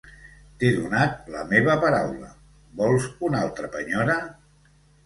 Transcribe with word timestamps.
T'he 0.61 0.71
donat 0.77 1.27
la 1.35 1.43
meva 1.53 1.75
paraula: 1.85 2.33
vols 2.83 3.09
una 3.31 3.47
altra 3.47 3.73
penyora? 3.79 4.23